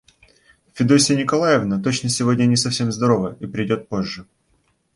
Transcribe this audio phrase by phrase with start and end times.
[0.73, 4.25] Федосья Николаевна точно сегодня не совсем здорова и придет попозже.